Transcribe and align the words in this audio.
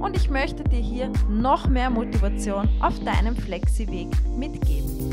und 0.00 0.16
ich 0.16 0.30
möchte 0.30 0.64
dir 0.64 0.80
hier 0.80 1.12
noch 1.28 1.68
mehr 1.68 1.90
Motivation 1.90 2.68
auf 2.80 2.98
deinem 3.00 3.36
Flexi-Weg 3.36 4.08
mitgeben. 4.36 5.10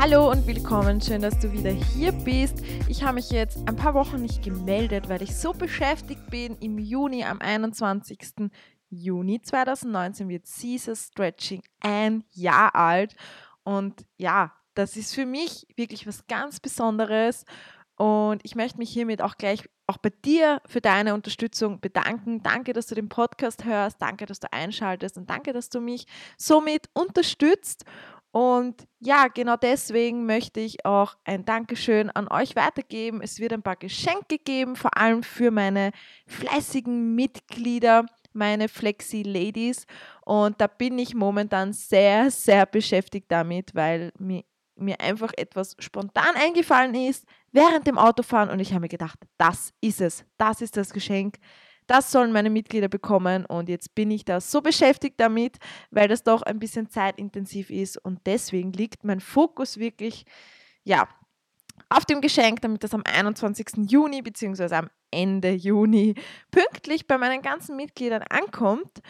Hallo 0.00 0.30
und 0.30 0.46
willkommen, 0.46 1.00
schön, 1.00 1.22
dass 1.22 1.38
du 1.40 1.52
wieder 1.52 1.70
hier 1.70 2.12
bist. 2.12 2.62
Ich 2.88 3.02
habe 3.02 3.14
mich 3.14 3.30
jetzt 3.30 3.58
ein 3.68 3.74
paar 3.74 3.94
Wochen 3.94 4.22
nicht 4.22 4.44
gemeldet, 4.44 5.08
weil 5.08 5.22
ich 5.22 5.34
so 5.36 5.52
beschäftigt 5.52 6.30
bin. 6.30 6.56
Im 6.60 6.78
Juni, 6.78 7.24
am 7.24 7.40
21. 7.40 8.48
Juni 8.90 9.40
2019 9.40 10.28
wird 10.28 10.44
Caesar 10.46 10.96
Stretching 10.96 11.62
ein 11.80 12.24
Jahr 12.32 12.74
alt. 12.74 13.14
Und 13.64 14.04
ja, 14.16 14.52
das 14.74 14.96
ist 14.96 15.14
für 15.14 15.26
mich 15.26 15.66
wirklich 15.76 16.06
was 16.06 16.26
ganz 16.26 16.60
Besonderes. 16.60 17.44
Und 17.96 18.40
ich 18.44 18.54
möchte 18.54 18.78
mich 18.78 18.90
hiermit 18.90 19.20
auch 19.22 19.36
gleich 19.36 19.68
auch 19.88 19.98
bei 19.98 20.10
dir 20.10 20.60
für 20.66 20.80
deine 20.80 21.14
Unterstützung 21.14 21.80
bedanken. 21.80 22.42
Danke, 22.42 22.72
dass 22.72 22.86
du 22.86 22.94
den 22.94 23.08
Podcast 23.08 23.64
hörst. 23.64 24.00
Danke, 24.00 24.26
dass 24.26 24.38
du 24.38 24.52
einschaltest. 24.52 25.16
Und 25.16 25.28
danke, 25.28 25.52
dass 25.52 25.68
du 25.68 25.80
mich 25.80 26.06
somit 26.36 26.88
unterstützt. 26.94 27.84
Und 28.30 28.86
ja, 29.00 29.28
genau 29.28 29.56
deswegen 29.56 30.26
möchte 30.26 30.60
ich 30.60 30.84
auch 30.84 31.16
ein 31.24 31.44
Dankeschön 31.44 32.10
an 32.10 32.28
euch 32.28 32.54
weitergeben. 32.54 33.22
Es 33.22 33.40
wird 33.40 33.52
ein 33.52 33.62
paar 33.62 33.76
Geschenke 33.76 34.38
geben, 34.38 34.76
vor 34.76 34.96
allem 34.96 35.22
für 35.22 35.50
meine 35.50 35.92
fleißigen 36.26 37.14
Mitglieder 37.14 38.04
meine 38.32 38.68
Flexi-Ladies. 38.68 39.86
Und 40.24 40.60
da 40.60 40.66
bin 40.66 40.98
ich 40.98 41.14
momentan 41.14 41.72
sehr, 41.72 42.30
sehr 42.30 42.66
beschäftigt 42.66 43.26
damit, 43.30 43.74
weil 43.74 44.12
mir, 44.18 44.44
mir 44.76 45.00
einfach 45.00 45.32
etwas 45.36 45.76
spontan 45.78 46.34
eingefallen 46.34 46.94
ist 46.94 47.26
während 47.52 47.86
dem 47.86 47.98
Autofahren. 47.98 48.50
Und 48.50 48.60
ich 48.60 48.72
habe 48.72 48.82
mir 48.82 48.88
gedacht, 48.88 49.18
das 49.36 49.72
ist 49.80 50.00
es. 50.00 50.24
Das 50.36 50.60
ist 50.60 50.76
das 50.76 50.92
Geschenk. 50.92 51.36
Das 51.86 52.12
sollen 52.12 52.32
meine 52.32 52.50
Mitglieder 52.50 52.88
bekommen. 52.88 53.46
Und 53.46 53.68
jetzt 53.68 53.94
bin 53.94 54.10
ich 54.10 54.24
da 54.24 54.40
so 54.40 54.60
beschäftigt 54.60 55.18
damit, 55.18 55.56
weil 55.90 56.08
das 56.08 56.22
doch 56.22 56.42
ein 56.42 56.58
bisschen 56.58 56.90
zeitintensiv 56.90 57.70
ist. 57.70 57.96
Und 57.96 58.20
deswegen 58.26 58.72
liegt 58.72 59.04
mein 59.04 59.20
Fokus 59.20 59.78
wirklich, 59.78 60.24
ja, 60.84 61.08
auf 61.88 62.04
dem 62.04 62.20
Geschenk, 62.20 62.60
damit 62.60 62.84
das 62.84 62.94
am 62.94 63.02
21. 63.04 63.90
Juni 63.90 64.22
bzw. 64.22 64.74
am 64.74 64.90
Ende 65.10 65.52
Juni 65.52 66.14
pünktlich 66.50 67.06
bei 67.06 67.18
meinen 67.18 67.42
ganzen 67.42 67.76
Mitgliedern 67.76 68.22
ankommt. 68.28 69.00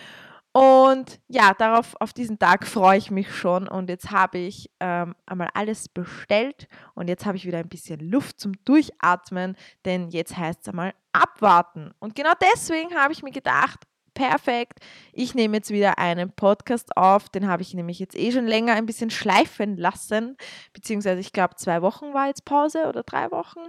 Und 0.52 1.20
ja, 1.28 1.52
darauf, 1.54 1.94
auf 2.00 2.12
diesen 2.12 2.38
Tag 2.38 2.66
freue 2.66 2.98
ich 2.98 3.10
mich 3.10 3.32
schon. 3.34 3.68
Und 3.68 3.88
jetzt 3.90 4.10
habe 4.10 4.38
ich 4.38 4.70
ähm, 4.80 5.14
einmal 5.26 5.48
alles 5.54 5.88
bestellt 5.88 6.68
und 6.94 7.08
jetzt 7.08 7.26
habe 7.26 7.36
ich 7.36 7.44
wieder 7.44 7.58
ein 7.58 7.68
bisschen 7.68 8.00
Luft 8.00 8.40
zum 8.40 8.52
Durchatmen, 8.64 9.56
denn 9.84 10.08
jetzt 10.08 10.36
heißt 10.36 10.62
es 10.62 10.68
einmal 10.68 10.94
abwarten. 11.12 11.92
Und 11.98 12.14
genau 12.14 12.32
deswegen 12.54 12.94
habe 12.96 13.12
ich 13.12 13.22
mir 13.22 13.30
gedacht, 13.30 13.87
perfekt. 14.18 14.80
Ich 15.12 15.36
nehme 15.36 15.58
jetzt 15.58 15.70
wieder 15.70 15.98
einen 15.98 16.32
Podcast 16.32 16.96
auf. 16.96 17.28
Den 17.28 17.46
habe 17.46 17.62
ich 17.62 17.72
nämlich 17.72 18.00
jetzt 18.00 18.18
eh 18.18 18.32
schon 18.32 18.48
länger 18.48 18.74
ein 18.74 18.84
bisschen 18.84 19.10
schleifen 19.10 19.76
lassen. 19.76 20.36
Beziehungsweise 20.72 21.20
ich 21.20 21.32
glaube, 21.32 21.54
zwei 21.54 21.82
Wochen 21.82 22.12
war 22.12 22.26
jetzt 22.26 22.44
Pause 22.44 22.86
oder 22.88 23.04
drei 23.04 23.30
Wochen. 23.30 23.60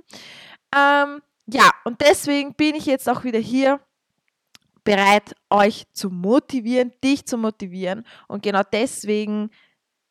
Ähm, 0.76 1.22
ja, 1.46 1.70
und 1.84 2.02
deswegen 2.02 2.56
bin 2.56 2.74
ich 2.74 2.88
jetzt 2.88 3.08
auch 3.08 3.24
wieder 3.24 3.38
hier 3.38 3.80
bereit, 4.84 5.36
euch 5.52 5.86
zu 5.94 6.10
motivieren, 6.10 6.94
dich 7.04 7.28
zu 7.28 7.38
motivieren. 7.38 8.04
Und 8.28 8.42
genau 8.42 8.62
deswegen, 8.74 9.52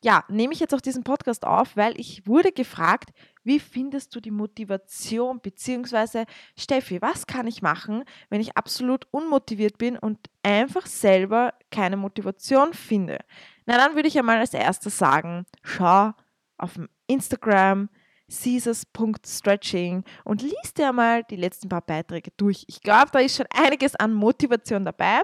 ja, 0.04 0.22
nehme 0.28 0.52
ich 0.52 0.60
jetzt 0.60 0.72
auch 0.72 0.80
diesen 0.80 1.02
Podcast 1.02 1.44
auf, 1.44 1.76
weil 1.76 1.98
ich 1.98 2.28
wurde 2.28 2.52
gefragt, 2.52 3.10
wie 3.48 3.58
findest 3.58 4.14
du 4.14 4.20
die 4.20 4.30
Motivation? 4.30 5.40
Beziehungsweise, 5.40 6.26
Steffi, 6.56 7.00
was 7.00 7.26
kann 7.26 7.46
ich 7.46 7.62
machen, 7.62 8.04
wenn 8.28 8.42
ich 8.42 8.56
absolut 8.56 9.08
unmotiviert 9.10 9.78
bin 9.78 9.96
und 9.96 10.18
einfach 10.42 10.86
selber 10.86 11.54
keine 11.70 11.96
Motivation 11.96 12.74
finde? 12.74 13.18
Na, 13.64 13.78
dann 13.78 13.94
würde 13.94 14.08
ich 14.08 14.18
einmal 14.18 14.38
als 14.38 14.54
erstes 14.54 14.98
sagen, 14.98 15.46
schau 15.64 16.12
auf 16.58 16.78
Instagram, 17.06 17.88
caesars.stretching 18.30 20.04
und 20.24 20.42
liest 20.42 20.78
dir 20.78 20.92
mal 20.92 21.24
die 21.24 21.36
letzten 21.36 21.68
paar 21.68 21.82
Beiträge 21.82 22.30
durch. 22.36 22.64
Ich 22.68 22.80
glaube, 22.80 23.08
da 23.12 23.18
ist 23.20 23.36
schon 23.36 23.46
einiges 23.54 23.94
an 23.94 24.12
Motivation 24.12 24.84
dabei. 24.84 25.22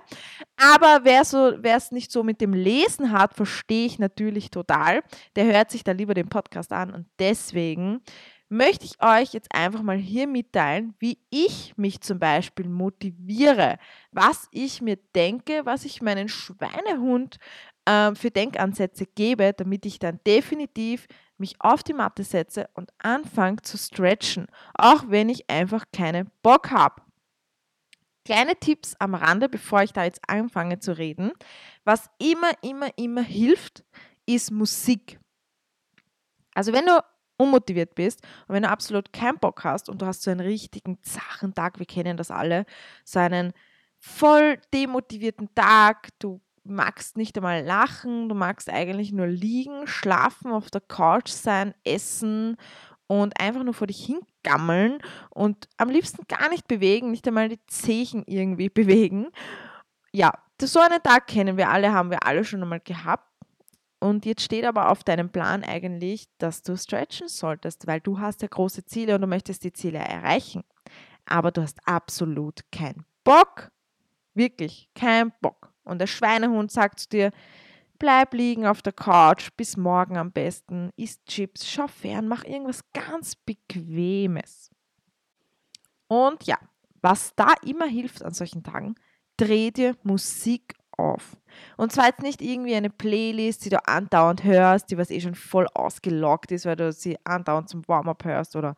Aber 0.56 1.00
wer 1.03 1.25
so, 1.25 1.50
es 1.62 1.92
nicht 1.92 2.10
so 2.10 2.22
mit 2.22 2.41
dem 2.41 2.53
Lesen 2.53 3.12
hat, 3.12 3.34
verstehe 3.34 3.87
ich 3.87 3.98
natürlich 3.98 4.50
total. 4.50 5.03
Der 5.37 5.44
hört 5.44 5.70
sich 5.70 5.84
da 5.84 5.92
lieber 5.92 6.15
den 6.15 6.28
Podcast 6.28 6.72
an 6.72 6.92
und 6.92 7.06
deswegen 7.19 8.00
möchte 8.48 8.84
ich 8.84 9.03
euch 9.03 9.32
jetzt 9.32 9.54
einfach 9.54 9.82
mal 9.82 9.97
hier 9.97 10.26
mitteilen, 10.26 10.94
wie 10.98 11.19
ich 11.31 11.75
mich 11.76 12.00
zum 12.00 12.19
Beispiel 12.19 12.69
motiviere, 12.69 13.78
was 14.12 14.48
ich 14.53 14.81
mir 14.81 14.97
denke, 15.15 15.62
was 15.65 15.84
ich 15.84 16.03
meinen 16.03 16.28
Schweinehund 16.28 17.38
äh, 17.84 18.15
für 18.15 18.31
Denkansätze 18.31 19.06
gebe, 19.06 19.53
damit 19.53 19.86
ich 19.86 19.98
dann 19.98 20.21
definitiv 20.26 21.06
mich 21.39 21.56
auf 21.61 21.83
die 21.83 21.93
Matte 21.93 22.25
setze 22.25 22.69
und 22.75 22.93
anfange 22.99 23.62
zu 23.62 23.77
stretchen, 23.77 24.47
auch 24.75 25.05
wenn 25.09 25.28
ich 25.28 25.50
einfach 25.50 25.84
keinen 25.93 26.31
Bock 26.43 26.71
habe. 26.71 27.03
Kleine 28.25 28.56
Tipps 28.56 28.95
am 28.99 29.15
Rande, 29.15 29.49
bevor 29.49 29.83
ich 29.83 29.93
da 29.93 30.05
jetzt 30.05 30.22
anfange 30.28 30.78
zu 30.78 30.97
reden. 30.97 31.33
Was 31.84 32.09
immer, 32.19 32.50
immer, 32.62 32.89
immer 32.97 33.22
hilft, 33.22 33.84
ist 34.27 34.50
Musik. 34.50 35.19
Also 36.55 36.72
wenn 36.72 36.87
du 36.87 37.03
unmotiviert 37.37 37.95
bist 37.95 38.22
und 38.47 38.55
wenn 38.55 38.62
du 38.62 38.71
absolut 38.71 39.12
keinen 39.12 39.39
Bock 39.39 39.65
hast 39.65 39.89
und 39.89 40.01
du 40.01 40.06
hast 40.06 40.22
so 40.22 40.31
einen 40.31 40.41
richtigen 40.41 41.03
zachen 41.03 41.55
Tag, 41.55 41.78
wir 41.78 41.87
kennen 41.87 42.16
das 42.16 42.31
alle, 42.31 42.65
so 43.05 43.19
einen 43.19 43.53
voll 43.99 44.59
demotivierten 44.72 45.55
Tag, 45.55 46.09
du 46.19 46.41
magst 46.65 47.17
nicht 47.17 47.37
einmal 47.37 47.63
lachen, 47.63 48.29
du 48.29 48.35
magst 48.35 48.71
eigentlich 48.71 49.13
nur 49.13 49.27
liegen, 49.27 49.87
schlafen, 49.87 50.53
auf 50.53 50.71
der 50.71 50.81
Couch 50.81 51.29
sein, 51.29 51.75
essen 51.85 52.57
und 53.07 53.39
einfach 53.41 53.63
nur 53.63 53.75
vor 53.75 53.87
dich 53.87 54.05
hingammeln 54.05 54.99
und 55.31 55.69
am 55.77 55.91
liebsten 55.91 56.27
gar 56.27 56.49
nicht 56.49 56.67
bewegen, 56.67 57.11
nicht 57.11 57.29
einmal 57.29 57.49
die 57.49 57.65
Zehen 57.67 58.25
irgendwie 58.27 58.69
bewegen. 58.71 59.29
Ja, 60.13 60.33
so 60.61 60.81
einen 60.81 61.03
Tag 61.03 61.27
kennen 61.27 61.57
wir 61.57 61.69
alle, 61.69 61.93
haben 61.93 62.11
wir 62.11 62.27
alle 62.27 62.45
schon 62.45 62.63
einmal 62.63 62.81
gehabt. 62.81 63.29
Und 64.01 64.27
jetzt 64.27 64.43
steht 64.43 64.67
aber 64.67 64.91
auf 64.91 65.03
deinem 65.03 65.31
Plan 65.31 65.65
eigentlich, 65.65 66.29
dass 66.39 66.63
du 66.63 66.77
stretchen 66.77 67.29
solltest, 67.29 67.87
weil 67.87 68.01
du 68.01 68.19
hast 68.19 68.43
ja 68.43 68.49
große 68.49 68.85
Ziele 68.85 69.15
und 69.15 69.23
du 69.23 69.27
möchtest 69.27 69.65
die 69.65 69.73
Ziele 69.73 69.99
erreichen. 69.99 70.63
Aber 71.25 71.51
du 71.51 71.63
hast 71.63 71.79
absolut 71.89 72.61
keinen 72.71 73.07
Bock. 73.25 73.71
Wirklich 74.35 74.91
keinen 74.95 75.33
Bock. 75.41 75.74
Und 75.84 75.99
der 75.99 76.06
Schweinehund 76.06 76.71
sagt 76.71 77.00
zu 77.00 77.09
dir, 77.09 77.31
bleib 77.99 78.34
liegen 78.34 78.67
auf 78.67 78.83
der 78.83 78.93
Couch, 78.93 79.50
bis 79.56 79.77
morgen 79.77 80.16
am 80.16 80.33
besten, 80.33 80.91
isst 80.97 81.27
Chips, 81.27 81.69
schau 81.69 81.86
fern, 81.86 82.28
mach 82.28 82.45
irgendwas 82.45 82.84
ganz 82.92 83.36
Bequemes. 83.36 84.71
Und 86.09 86.45
ja, 86.45 86.59
was 87.03 87.34
da 87.34 87.54
immer 87.65 87.86
hilft 87.86 88.22
an 88.25 88.34
solchen 88.34 88.63
Tagen, 88.63 88.95
dreh 89.36 89.71
dir 89.71 89.97
Musik 90.03 90.75
auf. 90.97 91.36
Und 91.77 91.92
zwar 91.92 92.07
jetzt 92.07 92.22
nicht 92.22 92.41
irgendwie 92.41 92.75
eine 92.75 92.91
Playlist, 92.91 93.65
die 93.65 93.71
du 93.71 93.86
andauernd 93.86 94.45
hörst, 94.45 94.91
die 94.91 94.98
was 94.98 95.10
eh 95.10 95.21
schon 95.21 95.34
voll 95.34 95.66
ausgeloggt 95.75 96.53
ist, 96.53 96.66
weil 96.66 96.77
du 96.77 96.92
sie 96.92 97.16
andauernd 97.25 97.69
zum 97.69 97.86
Warm-up 97.89 98.25
hörst 98.25 98.57
oder 98.57 98.77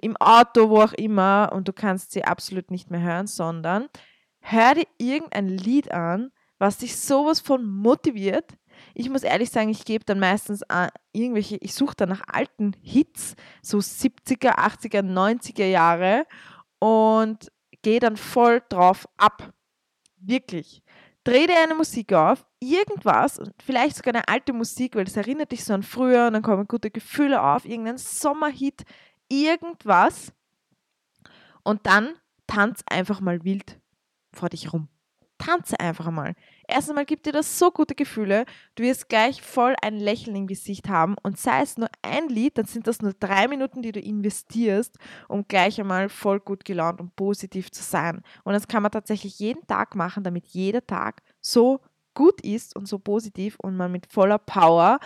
im 0.00 0.16
Auto, 0.16 0.70
wo 0.70 0.82
auch 0.82 0.94
immer 0.94 1.50
und 1.52 1.68
du 1.68 1.72
kannst 1.72 2.12
sie 2.12 2.24
absolut 2.24 2.70
nicht 2.70 2.90
mehr 2.90 3.02
hören, 3.02 3.26
sondern 3.26 3.88
hör 4.50 4.74
dir 4.74 4.86
irgendein 4.98 5.48
Lied 5.48 5.92
an, 5.92 6.30
was 6.58 6.78
dich 6.78 6.96
sowas 6.96 7.40
von 7.40 7.66
motiviert. 7.66 8.56
Ich 8.94 9.10
muss 9.10 9.22
ehrlich 9.22 9.50
sagen, 9.50 9.70
ich 9.70 9.84
gebe 9.84 10.04
dann 10.04 10.20
meistens 10.20 10.62
äh, 10.68 10.88
irgendwelche, 11.12 11.56
ich 11.56 11.74
suche 11.74 11.94
dann 11.96 12.10
nach 12.10 12.22
alten 12.28 12.74
Hits, 12.80 13.34
so 13.62 13.78
70er, 13.78 14.58
80er, 14.58 15.02
90er 15.02 15.66
Jahre 15.66 16.26
und 16.78 17.50
gehe 17.82 18.00
dann 18.00 18.16
voll 18.16 18.62
drauf 18.68 19.08
ab. 19.16 19.52
Wirklich. 20.18 20.82
dreh 21.24 21.46
dir 21.46 21.58
eine 21.60 21.74
Musik 21.74 22.12
auf, 22.12 22.46
irgendwas, 22.60 23.40
vielleicht 23.64 23.96
sogar 23.96 24.14
eine 24.14 24.28
alte 24.28 24.52
Musik, 24.52 24.94
weil 24.94 25.04
das 25.04 25.16
erinnert 25.16 25.52
dich 25.52 25.64
so 25.64 25.74
an 25.74 25.82
früher 25.82 26.28
und 26.28 26.34
dann 26.34 26.42
kommen 26.42 26.68
gute 26.68 26.90
Gefühle 26.90 27.42
auf, 27.42 27.64
irgendein 27.64 27.98
Sommerhit, 27.98 28.84
irgendwas. 29.28 30.32
Und 31.64 31.84
dann 31.86 32.14
tanz 32.46 32.82
einfach 32.88 33.20
mal 33.20 33.42
wild 33.44 33.80
vor 34.32 34.48
dich 34.48 34.72
rum. 34.72 34.88
Tanze 35.38 35.78
einfach 35.80 36.10
mal. 36.10 36.34
Erst 36.66 36.88
einmal 36.88 37.04
gibt 37.04 37.26
dir 37.26 37.32
das 37.32 37.58
so 37.58 37.70
gute 37.70 37.94
Gefühle. 37.94 38.46
Du 38.74 38.82
wirst 38.82 39.08
gleich 39.08 39.42
voll 39.42 39.74
ein 39.82 39.96
Lächeln 39.96 40.34
im 40.34 40.46
Gesicht 40.46 40.88
haben 40.88 41.16
und 41.22 41.38
sei 41.38 41.62
es 41.62 41.76
nur 41.76 41.88
ein 42.02 42.28
Lied, 42.28 42.58
dann 42.58 42.64
sind 42.64 42.86
das 42.86 43.02
nur 43.02 43.12
drei 43.12 43.46
Minuten, 43.46 43.82
die 43.82 43.92
du 43.92 44.00
investierst, 44.00 44.96
um 45.28 45.46
gleich 45.46 45.78
einmal 45.80 46.08
voll 46.08 46.40
gut 46.40 46.64
gelaunt 46.64 47.00
und 47.00 47.14
positiv 47.16 47.70
zu 47.70 47.82
sein. 47.82 48.22
Und 48.44 48.54
das 48.54 48.66
kann 48.66 48.82
man 48.82 48.92
tatsächlich 48.92 49.38
jeden 49.38 49.66
Tag 49.66 49.94
machen, 49.94 50.24
damit 50.24 50.46
jeder 50.46 50.84
Tag 50.86 51.22
so 51.40 51.80
gut 52.14 52.40
ist 52.40 52.74
und 52.74 52.88
so 52.88 52.98
positiv 52.98 53.56
und 53.60 53.76
man 53.76 53.92
mit 53.92 54.10
voller 54.10 54.38
Power 54.38 54.98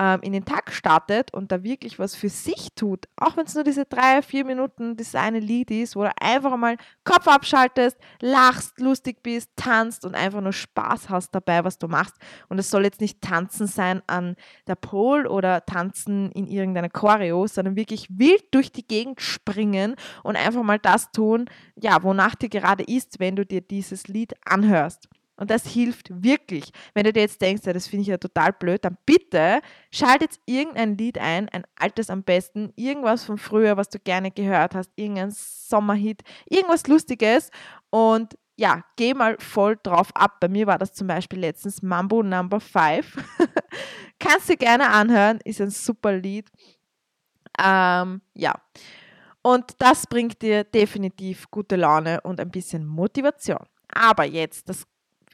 ähm, 0.00 0.20
in 0.22 0.32
den 0.32 0.46
Tag 0.46 0.72
startet 0.72 1.34
und 1.34 1.52
da 1.52 1.62
wirklich 1.62 1.98
was 1.98 2.14
für 2.14 2.30
sich 2.30 2.70
tut, 2.74 3.06
auch 3.16 3.36
wenn 3.36 3.44
es 3.44 3.54
nur 3.54 3.64
diese 3.64 3.84
drei, 3.84 4.22
vier 4.22 4.46
Minuten 4.46 4.96
das 4.96 5.14
eine 5.14 5.40
Lied 5.40 5.70
ist, 5.70 5.94
wo 5.94 6.04
du 6.04 6.10
einfach 6.18 6.56
mal 6.56 6.78
Kopf 7.04 7.28
abschaltest, 7.28 7.98
lachst, 8.22 8.80
lustig 8.80 9.22
bist, 9.22 9.50
tanzt 9.56 10.06
und 10.06 10.14
einfach 10.14 10.40
nur 10.40 10.54
Spaß 10.54 11.10
hast 11.10 11.34
dabei, 11.34 11.64
was 11.64 11.78
du 11.78 11.86
machst. 11.86 12.14
Und 12.48 12.58
es 12.58 12.70
soll 12.70 12.84
jetzt 12.84 13.02
nicht 13.02 13.20
tanzen 13.20 13.66
sein 13.66 14.00
an 14.06 14.36
der 14.66 14.76
Pole 14.76 15.28
oder 15.28 15.66
tanzen 15.66 16.32
in 16.32 16.46
irgendeiner 16.46 16.88
Choreo, 16.88 17.46
sondern 17.46 17.76
wirklich 17.76 18.08
wild 18.10 18.44
durch 18.52 18.72
die 18.72 18.86
Gegend 18.86 19.20
springen 19.20 19.96
und 20.22 20.36
einfach 20.36 20.62
mal 20.62 20.78
das 20.78 21.12
tun, 21.12 21.44
ja, 21.76 22.02
wonach 22.02 22.34
dir 22.36 22.48
gerade 22.48 22.84
ist, 22.84 23.20
wenn 23.20 23.36
du 23.36 23.44
dir 23.44 23.60
dieses 23.60 24.08
Lied 24.08 24.32
anhörst. 24.46 25.10
Und 25.40 25.50
das 25.50 25.66
hilft 25.66 26.08
wirklich. 26.22 26.70
Wenn 26.92 27.04
du 27.04 27.14
dir 27.14 27.22
jetzt 27.22 27.40
denkst, 27.40 27.62
ja, 27.64 27.72
das 27.72 27.86
finde 27.86 28.02
ich 28.02 28.08
ja 28.08 28.18
total 28.18 28.52
blöd, 28.52 28.84
dann 28.84 28.98
bitte 29.06 29.60
schalt 29.90 30.20
jetzt 30.20 30.38
irgendein 30.44 30.98
Lied 30.98 31.16
ein, 31.16 31.48
ein 31.48 31.64
altes 31.76 32.10
am 32.10 32.22
besten, 32.22 32.74
irgendwas 32.76 33.24
von 33.24 33.38
früher, 33.38 33.78
was 33.78 33.88
du 33.88 33.98
gerne 33.98 34.30
gehört 34.30 34.74
hast, 34.74 34.92
irgendein 34.96 35.30
Sommerhit, 35.30 36.20
irgendwas 36.44 36.86
Lustiges 36.86 37.50
und 37.88 38.36
ja, 38.56 38.84
geh 38.96 39.14
mal 39.14 39.38
voll 39.38 39.78
drauf 39.82 40.10
ab. 40.14 40.36
Bei 40.40 40.48
mir 40.48 40.66
war 40.66 40.76
das 40.76 40.92
zum 40.92 41.06
Beispiel 41.06 41.38
letztens 41.38 41.80
Mambo 41.80 42.22
Number 42.22 42.60
5. 42.60 43.16
Kannst 44.18 44.50
du 44.50 44.56
gerne 44.58 44.90
anhören, 44.90 45.40
ist 45.44 45.62
ein 45.62 45.70
super 45.70 46.12
Lied. 46.12 46.50
Ähm, 47.58 48.20
ja. 48.34 48.54
Und 49.40 49.76
das 49.78 50.06
bringt 50.06 50.42
dir 50.42 50.64
definitiv 50.64 51.50
gute 51.50 51.76
Laune 51.76 52.20
und 52.20 52.38
ein 52.38 52.50
bisschen 52.50 52.84
Motivation. 52.84 53.64
Aber 53.94 54.24
jetzt 54.24 54.68
das 54.68 54.84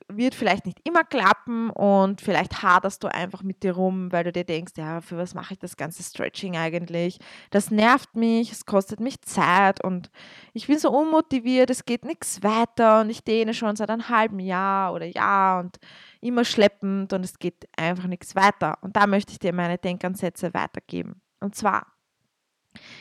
wird 0.08 0.34
vielleicht 0.34 0.66
nicht 0.66 0.78
immer 0.84 1.02
klappen 1.02 1.70
und 1.70 2.20
vielleicht 2.20 2.62
haderst 2.62 3.02
du 3.02 3.08
einfach 3.08 3.42
mit 3.42 3.62
dir 3.62 3.72
rum, 3.72 4.12
weil 4.12 4.24
du 4.24 4.32
dir 4.32 4.44
denkst, 4.44 4.74
ja, 4.76 5.00
für 5.00 5.16
was 5.16 5.34
mache 5.34 5.54
ich 5.54 5.58
das 5.58 5.76
ganze 5.76 6.02
Stretching 6.02 6.56
eigentlich? 6.56 7.18
Das 7.50 7.70
nervt 7.70 8.14
mich, 8.14 8.52
es 8.52 8.66
kostet 8.66 9.00
mich 9.00 9.20
Zeit 9.22 9.82
und 9.82 10.10
ich 10.52 10.68
bin 10.68 10.78
so 10.78 10.90
unmotiviert, 10.90 11.70
es 11.70 11.84
geht 11.84 12.04
nichts 12.04 12.42
weiter 12.42 13.00
und 13.00 13.10
ich 13.10 13.24
dehne 13.24 13.52
schon 13.52 13.74
seit 13.74 13.90
einem 13.90 14.08
halben 14.08 14.38
Jahr 14.38 14.92
oder 14.92 15.06
Jahr 15.06 15.60
und 15.60 15.78
immer 16.20 16.44
schleppend 16.44 17.12
und 17.12 17.24
es 17.24 17.38
geht 17.38 17.68
einfach 17.76 18.06
nichts 18.06 18.36
weiter. 18.36 18.78
Und 18.82 18.96
da 18.96 19.06
möchte 19.06 19.32
ich 19.32 19.38
dir 19.40 19.52
meine 19.52 19.78
Denkansätze 19.78 20.54
weitergeben. 20.54 21.20
Und 21.40 21.56
zwar, 21.56 21.86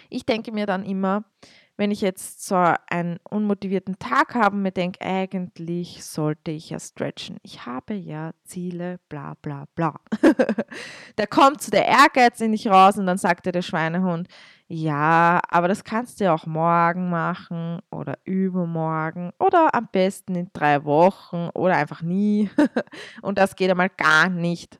ich 0.09 0.25
denke 0.25 0.51
mir 0.51 0.65
dann 0.65 0.83
immer, 0.83 1.23
wenn 1.77 1.91
ich 1.91 2.01
jetzt 2.01 2.45
so 2.45 2.55
einen 2.89 3.19
unmotivierten 3.29 3.99
Tag 3.99 4.33
habe 4.35 4.55
und 4.55 4.61
mir 4.61 4.71
denke, 4.71 5.01
eigentlich 5.01 6.03
sollte 6.05 6.51
ich 6.51 6.69
ja 6.69 6.79
stretchen. 6.79 7.37
Ich 7.43 7.65
habe 7.65 7.93
ja 7.93 8.31
Ziele, 8.45 8.99
bla 9.09 9.35
bla 9.41 9.65
bla. 9.75 9.99
da 11.17 11.25
kommt 11.25 11.61
so 11.61 11.71
der 11.71 11.85
Ehrgeiz 11.85 12.39
in 12.39 12.53
dich 12.53 12.67
raus 12.67 12.97
und 12.97 13.05
dann 13.05 13.17
sagt 13.17 13.45
dir 13.45 13.51
der 13.51 13.61
Schweinehund, 13.61 14.29
ja, 14.67 15.41
aber 15.49 15.67
das 15.67 15.83
kannst 15.83 16.19
du 16.19 16.25
ja 16.25 16.33
auch 16.33 16.45
morgen 16.45 17.09
machen 17.09 17.79
oder 17.91 18.17
übermorgen 18.23 19.31
oder 19.37 19.75
am 19.75 19.89
besten 19.91 20.35
in 20.35 20.49
drei 20.53 20.83
Wochen 20.85 21.49
oder 21.53 21.75
einfach 21.75 22.01
nie. 22.01 22.49
und 23.21 23.37
das 23.37 23.55
geht 23.55 23.69
einmal 23.69 23.89
gar 23.89 24.29
nicht. 24.29 24.79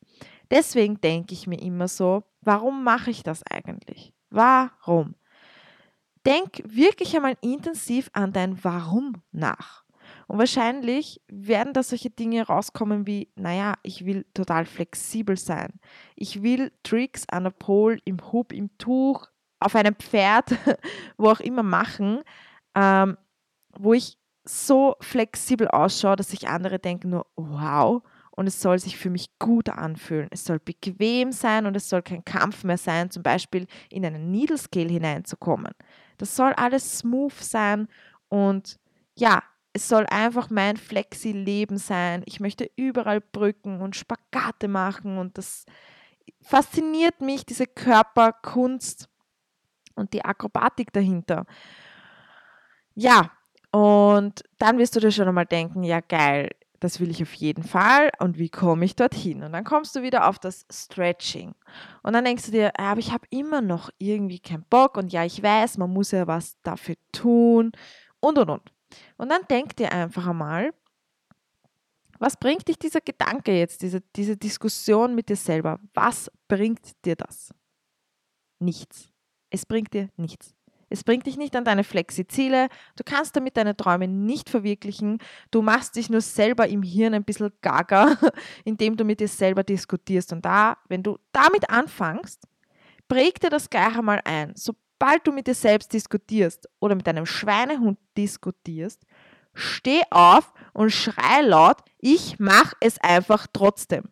Deswegen 0.50 1.02
denke 1.02 1.34
ich 1.34 1.46
mir 1.46 1.60
immer 1.60 1.88
so, 1.88 2.24
warum 2.42 2.84
mache 2.84 3.12
ich 3.12 3.24
das 3.24 3.44
eigentlich? 3.50 4.14
Warum? 4.30 5.16
Denk 6.26 6.62
wirklich 6.66 7.16
einmal 7.16 7.38
intensiv 7.42 8.10
an 8.14 8.34
dein 8.34 8.64
Warum 8.64 9.22
nach. 9.32 9.84
Und 10.28 10.40
wahrscheinlich 10.40 11.22
werden 11.28 11.74
da 11.74 11.84
solche 11.84 12.10
Dinge 12.10 12.44
rauskommen 12.48 13.06
wie, 13.06 13.30
naja, 13.36 13.76
ich 13.84 14.06
will 14.06 14.26
total 14.34 14.66
flexibel 14.66 15.38
sein. 15.38 15.74
Ich 16.16 16.42
will 16.42 16.72
Tricks 16.84 17.26
an 17.30 17.44
der 17.44 17.52
Pole, 17.52 18.00
im 18.06 18.18
Hub, 18.32 18.52
im 18.52 18.76
Tuch, 18.78 19.28
auf 19.60 19.76
einem 19.76 19.96
Pferd, 19.96 20.56
wo 21.18 21.30
auch 21.30 21.40
immer 21.40 21.64
machen, 21.64 22.22
ähm, 22.76 23.18
wo 23.78 23.94
ich 23.94 24.18
so 24.44 24.96
flexibel 25.02 25.68
ausschaue, 25.68 26.16
dass 26.16 26.30
sich 26.30 26.48
andere 26.48 26.80
denken 26.80 27.10
nur, 27.10 27.26
wow, 27.36 28.04
und 28.32 28.48
es 28.48 28.62
soll 28.62 28.80
sich 28.80 28.98
für 28.98 29.10
mich 29.10 29.40
gut 29.40 29.70
anfühlen. 29.70 30.28
Es 30.30 30.44
soll 30.44 30.60
bequem 30.60 31.32
sein 31.32 31.66
und 31.66 31.76
es 31.76 31.90
soll 31.90 32.02
kein 32.02 32.26
Kampf 32.26 32.64
mehr 32.64 32.78
sein, 32.78 33.10
zum 33.10 33.24
Beispiel 33.24 33.66
in 33.90 34.06
einen 34.06 34.30
Needle 34.30 34.58
Scale 34.58 34.90
hineinzukommen. 34.90 35.72
Das 36.18 36.36
soll 36.36 36.54
alles 36.54 37.00
smooth 37.00 37.34
sein 37.34 37.88
und 38.30 38.80
ja, 39.16 39.44
es 39.74 39.90
soll 39.90 40.06
einfach 40.08 40.50
mein 40.50 40.78
Flexi-Leben 40.78 41.78
sein. 41.78 42.24
Ich 42.26 42.40
möchte 42.40 42.70
überall 42.78 43.20
Brücken 43.20 43.82
und 43.82 43.96
Spagate 43.96 44.70
machen 44.70 45.18
und 45.18 45.38
das 45.38 45.66
fasziniert 46.42 47.20
mich, 47.22 47.46
diese 47.46 47.68
Körperkunst 47.68 49.10
und 49.96 50.14
die 50.14 50.24
Akrobatik 50.24 50.94
dahinter. 50.94 51.46
Ja, 52.94 53.32
und 53.72 54.44
dann 54.58 54.78
wirst 54.78 54.96
du 54.96 55.02
dir 55.02 55.12
schon 55.12 55.28
einmal 55.28 55.46
denken, 55.46 55.84
ja 55.84 56.00
geil, 56.00 56.52
das 56.86 57.00
will 57.00 57.10
ich 57.10 57.22
auf 57.22 57.34
jeden 57.34 57.64
Fall 57.64 58.12
und 58.20 58.38
wie 58.38 58.50
komme 58.50 58.86
ich 58.86 58.96
dorthin? 58.96 59.44
Und 59.44 59.54
dann 59.54 59.64
kommst 59.64 59.96
du 59.96 60.04
wieder 60.04 60.30
auf 60.30 60.40
das 60.40 60.66
Stretching. 60.72 61.56
Und 62.04 62.14
dann 62.14 62.24
denkst 62.24 62.46
du 62.46 62.52
dir, 62.52 62.80
aber 62.80 63.00
ich 63.00 63.12
habe 63.12 63.26
immer 63.32 63.62
noch 63.62 63.90
irgendwie 63.98 64.40
keinen 64.40 64.66
Bock 64.70 64.96
und 64.96 65.12
ja, 65.12 65.26
ich 65.26 65.42
weiß, 65.42 65.78
man 65.78 65.92
muss 65.92 66.12
ja 66.12 66.28
was 66.28 66.62
dafür 66.62 66.96
tun 67.12 67.72
und 68.20 68.38
und 68.38 68.50
und. 68.50 68.74
Und 69.18 69.30
dann 69.30 69.42
denk 69.50 69.76
dir 69.76 69.92
einfach 69.92 70.28
einmal, 70.28 70.74
was 72.20 72.38
bringt 72.38 72.68
dich 72.68 72.80
dieser 72.80 73.02
Gedanke 73.02 73.52
jetzt, 73.58 73.82
diese, 73.82 74.02
diese 74.16 74.38
Diskussion 74.38 75.16
mit 75.16 75.28
dir 75.28 75.36
selber? 75.36 75.80
Was 75.94 76.32
bringt 76.48 77.04
dir 77.04 77.16
das? 77.16 77.54
Nichts. 78.60 79.10
Es 79.50 79.66
bringt 79.66 79.94
dir 79.94 80.10
nichts. 80.16 80.55
Es 80.96 81.04
bringt 81.04 81.26
dich 81.26 81.36
nicht 81.36 81.58
an 81.58 81.66
deine 81.66 81.84
Flexi-Ziele. 81.84 82.70
Du 82.96 83.04
kannst 83.04 83.36
damit 83.36 83.58
deine 83.58 83.76
Träume 83.76 84.08
nicht 84.08 84.50
verwirklichen. 84.50 85.18
Du 85.52 85.62
machst 85.62 85.98
dich 85.98 86.10
nur 86.10 86.22
selber 86.22 86.70
im 86.70 86.84
Hirn 86.84 87.14
ein 87.14 87.26
bisschen 87.26 87.52
gaga, 87.62 88.18
indem 88.64 88.96
du 88.96 89.04
mit 89.04 89.20
dir 89.20 89.28
selber 89.28 89.66
diskutierst. 89.66 90.32
Und 90.32 90.46
da, 90.46 90.78
wenn 90.88 91.04
du 91.04 91.20
damit 91.34 91.70
anfängst, 91.70 92.48
präg 93.10 93.42
dir 93.42 93.50
das 93.50 93.70
gleich 93.70 93.98
einmal 93.98 94.22
ein. 94.24 94.54
Sobald 94.56 95.28
du 95.28 95.34
mit 95.34 95.48
dir 95.48 95.54
selbst 95.54 95.92
diskutierst 95.92 96.70
oder 96.80 96.96
mit 96.96 97.06
deinem 97.06 97.26
Schweinehund 97.26 98.00
diskutierst, 98.16 99.06
steh 99.54 100.02
auf 100.12 100.54
und 100.72 100.92
schrei 100.92 101.42
laut, 101.42 101.80
ich 102.00 102.40
mache 102.40 102.74
es 102.80 103.02
einfach 103.02 103.48
trotzdem. 103.52 104.06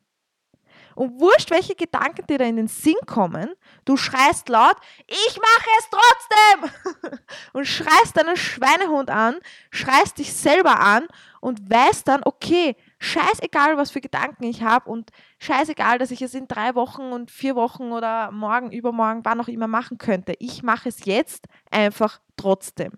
Und 0.95 1.19
wurscht, 1.19 1.51
welche 1.51 1.75
Gedanken 1.75 2.25
dir 2.27 2.37
da 2.37 2.45
in 2.45 2.55
den 2.55 2.67
Sinn 2.67 2.95
kommen, 3.05 3.49
du 3.85 3.97
schreist 3.97 4.49
laut, 4.49 4.75
ich 5.07 5.37
mache 5.39 5.69
es 5.79 5.89
trotzdem! 5.89 7.19
und 7.53 7.65
schreist 7.65 8.17
deinen 8.17 8.37
Schweinehund 8.37 9.09
an, 9.09 9.37
schreist 9.71 10.17
dich 10.17 10.33
selber 10.33 10.79
an 10.79 11.07
und 11.41 11.69
weißt 11.69 12.07
dann, 12.07 12.21
okay, 12.23 12.75
scheißegal, 12.99 13.75
was 13.77 13.91
für 13.91 14.01
Gedanken 14.01 14.45
ich 14.45 14.63
habe 14.63 14.89
und 14.89 15.11
scheißegal, 15.39 15.97
dass 15.97 16.11
ich 16.11 16.21
es 16.21 16.33
in 16.33 16.47
drei 16.47 16.73
Wochen 16.75 17.11
und 17.11 17.31
vier 17.31 17.55
Wochen 17.55 17.91
oder 17.91 18.31
morgen, 18.31 18.71
übermorgen, 18.71 19.25
wann 19.25 19.41
auch 19.41 19.49
immer 19.49 19.67
machen 19.67 19.97
könnte. 19.97 20.35
Ich 20.39 20.63
mache 20.63 20.89
es 20.89 21.05
jetzt 21.05 21.47
einfach 21.69 22.21
trotzdem. 22.37 22.93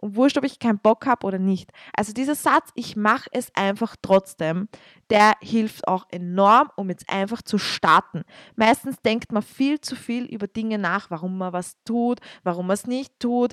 Und 0.00 0.16
wurscht, 0.16 0.38
ob 0.38 0.44
ich 0.44 0.58
keinen 0.58 0.78
Bock 0.78 1.06
habe 1.06 1.26
oder 1.26 1.38
nicht. 1.38 1.70
Also 1.94 2.14
dieser 2.14 2.34
Satz, 2.34 2.70
ich 2.74 2.96
mache 2.96 3.28
es 3.32 3.54
einfach 3.54 3.96
trotzdem, 4.00 4.68
der 5.10 5.34
hilft 5.42 5.86
auch 5.86 6.06
enorm, 6.10 6.70
um 6.76 6.88
jetzt 6.88 7.10
einfach 7.10 7.42
zu 7.42 7.58
starten. 7.58 8.22
Meistens 8.56 8.96
denkt 9.02 9.30
man 9.30 9.42
viel 9.42 9.78
zu 9.80 9.96
viel 9.96 10.24
über 10.24 10.46
Dinge 10.46 10.78
nach, 10.78 11.10
warum 11.10 11.36
man 11.36 11.52
was 11.52 11.76
tut, 11.84 12.20
warum 12.44 12.68
man 12.68 12.74
es 12.74 12.86
nicht 12.86 13.20
tut, 13.20 13.52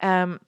ähm, 0.00 0.38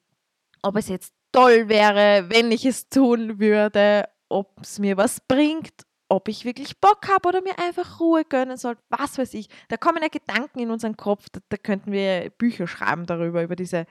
ob 0.62 0.76
es 0.76 0.88
jetzt 0.88 1.12
toll 1.32 1.68
wäre, 1.68 2.26
wenn 2.30 2.52
ich 2.52 2.64
es 2.64 2.88
tun 2.88 3.40
würde, 3.40 4.08
ob 4.28 4.60
es 4.62 4.78
mir 4.78 4.96
was 4.96 5.20
bringt, 5.20 5.72
ob 6.08 6.28
ich 6.28 6.44
wirklich 6.44 6.80
Bock 6.80 7.08
habe 7.08 7.28
oder 7.28 7.42
mir 7.42 7.58
einfach 7.58 7.98
Ruhe 7.98 8.24
gönnen 8.24 8.56
soll, 8.56 8.76
was 8.90 9.18
weiß 9.18 9.34
ich. 9.34 9.48
Da 9.68 9.76
kommen 9.76 10.02
ja 10.02 10.08
Gedanken 10.08 10.60
in 10.60 10.70
unseren 10.70 10.96
Kopf, 10.96 11.26
da, 11.32 11.40
da 11.48 11.56
könnten 11.56 11.90
wir 11.90 12.30
Bücher 12.38 12.68
schreiben 12.68 13.06
darüber, 13.06 13.42
über 13.42 13.56
diese 13.56 13.86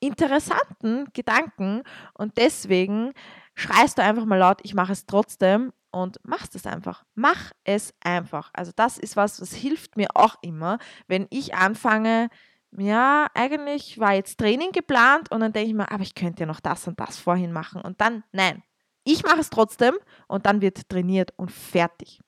interessanten 0.00 1.06
Gedanken. 1.12 1.82
Und 2.14 2.36
deswegen 2.38 3.12
schreist 3.54 3.98
du 3.98 4.02
einfach 4.02 4.24
mal 4.24 4.38
laut, 4.38 4.60
ich 4.62 4.74
mache 4.74 4.92
es 4.92 5.06
trotzdem 5.06 5.72
und 5.90 6.18
machst 6.24 6.54
es 6.54 6.66
einfach. 6.66 7.04
Mach 7.14 7.52
es 7.64 7.94
einfach. 8.00 8.50
Also 8.52 8.72
das 8.74 8.98
ist 8.98 9.16
was, 9.16 9.40
was 9.40 9.52
hilft 9.52 9.96
mir 9.96 10.08
auch 10.14 10.36
immer, 10.42 10.78
wenn 11.06 11.26
ich 11.30 11.54
anfange, 11.54 12.28
ja, 12.76 13.26
eigentlich 13.34 13.98
war 13.98 14.14
jetzt 14.14 14.38
Training 14.38 14.72
geplant 14.72 15.30
und 15.32 15.40
dann 15.40 15.52
denke 15.52 15.70
ich 15.70 15.74
mir, 15.74 15.90
aber 15.90 16.02
ich 16.02 16.14
könnte 16.14 16.40
ja 16.40 16.46
noch 16.46 16.60
das 16.60 16.86
und 16.86 17.00
das 17.00 17.18
vorhin 17.18 17.52
machen 17.52 17.82
und 17.82 18.00
dann, 18.00 18.22
nein, 18.32 18.62
ich 19.02 19.24
mache 19.24 19.40
es 19.40 19.50
trotzdem 19.50 19.94
und 20.28 20.46
dann 20.46 20.60
wird 20.60 20.88
trainiert 20.88 21.32
und 21.36 21.50
fertig. 21.50 22.20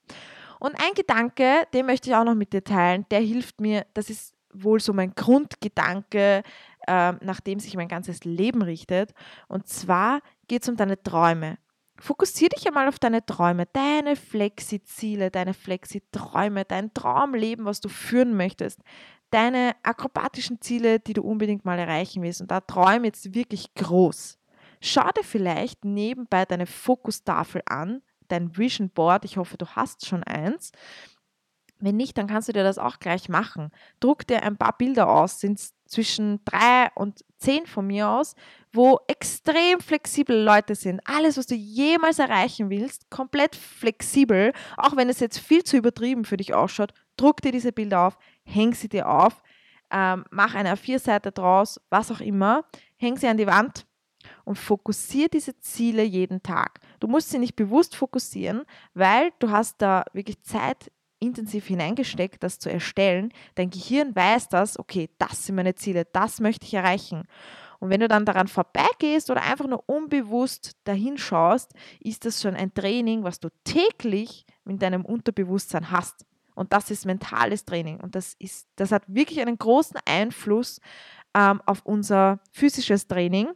Und 0.59 0.75
ein 0.75 0.95
Gedanke, 0.95 1.67
den 1.75 1.87
möchte 1.87 2.11
ich 2.11 2.17
auch 2.17 2.25
noch 2.25 2.35
mit 2.35 2.52
dir 2.52 2.64
teilen, 2.64 3.07
der 3.11 3.21
hilft 3.21 3.61
mir, 3.61 3.87
das 3.95 4.11
ist 4.11 4.35
wohl 4.52 4.81
so 4.81 4.93
mein 4.93 5.14
Grundgedanke, 5.14 6.43
äh, 6.87 7.12
nach 7.25 7.41
dem 7.41 7.59
sich 7.61 7.77
mein 7.77 7.89
ganzes 7.89 8.25
Leben 8.25 8.62
richtet. 8.62 9.12
Und 9.49 9.67
zwar 9.67 10.21
geht 10.49 10.62
es 10.62 10.69
um 10.69 10.77
deine 10.77 11.03
Träume. 11.03 11.59
Fokussiere 11.99 12.51
dich 12.51 12.67
einmal 12.67 12.89
auf 12.89 12.99
deine 12.99 13.25
Träume, 13.25 13.67
deine 13.73 14.17
Flexi-Ziele, 14.17 15.31
deine 15.31 15.55
Flexi-Träume, 15.55 16.65
dein 16.65 16.93
Traumleben, 16.95 17.65
was 17.65 17.81
du 17.81 17.89
führen 17.89 18.37
möchtest, 18.37 18.81
deine 19.31 19.77
akrobatischen 19.83 20.61
Ziele, 20.61 21.01
die 21.01 21.12
du 21.12 21.23
unbedingt 21.23 21.65
mal 21.65 21.79
erreichen 21.79 22.23
willst. 22.23 22.41
Und 22.41 22.51
da 22.51 22.61
träume 22.61 23.07
jetzt 23.07 23.35
wirklich 23.35 23.73
groß. 23.75 24.39
Schau 24.81 25.09
dir 25.11 25.23
vielleicht 25.23 25.85
nebenbei 25.85 26.45
deine 26.45 26.67
Fokustafel 26.67 27.62
an, 27.67 28.03
dein 28.29 28.57
Vision 28.57 28.91
Board. 28.91 29.25
Ich 29.25 29.37
hoffe, 29.37 29.57
du 29.57 29.67
hast 29.67 30.07
schon 30.07 30.25
eins. 30.25 30.73
Wenn 31.79 31.97
nicht, 31.97 32.19
dann 32.19 32.27
kannst 32.27 32.49
du 32.49 32.53
dir 32.53 32.65
das 32.65 32.79
auch 32.79 32.99
gleich 32.99 33.29
machen. 33.29 33.71
Druck 34.01 34.27
dir 34.27 34.43
ein 34.43 34.57
paar 34.57 34.77
Bilder 34.77 35.09
aus, 35.09 35.41
sind 35.41 35.61
zwischen 35.93 36.41
drei 36.47 36.89
und 36.95 37.23
zehn 37.37 37.67
von 37.67 37.87
mir 37.87 38.09
aus, 38.09 38.35
wo 38.73 38.99
extrem 39.09 39.79
flexible 39.81 40.43
Leute 40.43 40.75
sind. 40.75 41.01
Alles, 41.05 41.37
was 41.37 41.47
du 41.47 41.55
jemals 41.55 42.19
erreichen 42.19 42.71
willst, 42.71 43.11
komplett 43.11 43.55
flexibel, 43.55 44.53
auch 44.79 44.97
wenn 44.97 45.11
es 45.11 45.21
jetzt 45.21 45.39
viel 45.39 45.63
zu 45.65 45.77
übertrieben 45.77 46.25
für 46.25 46.39
dich 46.39 46.55
ausschaut, 46.55 46.95
druck 47.19 47.43
dir 47.43 47.53
diese 47.53 47.73
Bilder 47.73 48.07
auf, 48.07 48.19
häng 48.45 48.73
sie 48.73 48.89
dir 48.89 49.07
auf, 49.07 49.43
ähm, 49.91 50.25
mach 50.31 50.55
eine 50.55 50.75
A4-Seite 50.75 51.31
draus, 51.31 51.79
was 51.91 52.11
auch 52.11 52.21
immer, 52.21 52.65
häng 52.97 53.19
sie 53.19 53.29
an 53.29 53.37
die 53.37 53.47
Wand 53.47 53.85
und 54.45 54.57
fokussiere 54.57 55.29
diese 55.29 55.59
Ziele 55.61 56.05
jeden 56.05 56.43
Tag. 56.43 56.81
Du 57.01 57.07
musst 57.07 57.29
sie 57.29 57.39
nicht 57.39 57.57
bewusst 57.57 57.95
fokussieren, 57.97 58.63
weil 58.95 59.31
du 59.41 59.51
hast 59.51 59.83
da 59.83 60.05
wirklich 60.15 60.41
Zeit 60.43 60.91
intensiv 61.23 61.67
hineingesteckt, 61.67 62.43
das 62.43 62.59
zu 62.59 62.71
erstellen. 62.71 63.33
Dein 63.55 63.71
Gehirn 63.71 64.14
weiß 64.14 64.49
das, 64.49 64.79
okay, 64.79 65.09
das 65.19 65.47
sind 65.47 65.55
meine 65.55 65.75
Ziele, 65.75 66.05
das 66.12 66.41
möchte 66.41 66.67
ich 66.67 66.75
erreichen. 66.75 67.23
Und 67.79 67.91
wenn 67.91 68.00
du 68.00 68.09
dann 68.09 68.25
daran 68.25 68.49
vorbeigehst 68.49 69.31
oder 69.31 69.43
einfach 69.43 69.67
nur 69.67 69.88
unbewusst 69.88 70.76
dahin 70.85 71.19
schaust, 71.19 71.73
ist 72.00 72.25
das 72.25 72.41
schon 72.41 72.55
ein 72.55 72.73
Training, 72.75 73.25
was 73.25 73.41
du 73.41 73.49
täglich 73.64 74.47
in 74.64 74.79
deinem 74.79 75.05
Unterbewusstsein 75.05 75.91
hast. 75.91 76.25
Und 76.55 76.73
das 76.73 76.91
ist 76.91 77.07
mentales 77.07 77.64
Training. 77.64 77.99
Und 77.99 78.14
das, 78.14 78.35
ist, 78.38 78.69
das 78.76 78.93
hat 78.93 79.02
wirklich 79.09 79.41
einen 79.41 79.59
großen 79.59 79.99
Einfluss 80.05 80.81
ähm, 81.35 81.61
auf 81.67 81.83
unser 81.85 82.41
physisches 82.52 83.09
Training 83.09 83.49